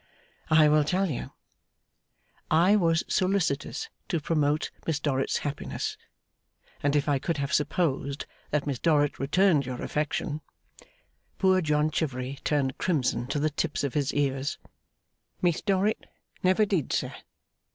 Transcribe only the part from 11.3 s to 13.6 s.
Poor John Chivery turned crimson to the